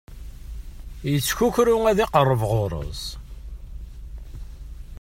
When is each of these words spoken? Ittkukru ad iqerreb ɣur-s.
Ittkukru 1.15 1.75
ad 1.91 1.97
iqerreb 2.03 2.41
ɣur-s. 2.51 3.03